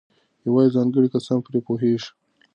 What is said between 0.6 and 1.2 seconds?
ځانګړي